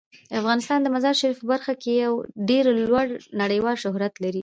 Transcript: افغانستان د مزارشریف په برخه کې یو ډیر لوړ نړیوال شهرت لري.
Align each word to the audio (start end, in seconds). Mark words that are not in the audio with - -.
افغانستان 0.39 0.79
د 0.81 0.87
مزارشریف 0.95 1.37
په 1.41 1.45
برخه 1.53 1.73
کې 1.81 1.91
یو 2.03 2.13
ډیر 2.49 2.65
لوړ 2.89 3.07
نړیوال 3.41 3.75
شهرت 3.83 4.13
لري. 4.23 4.39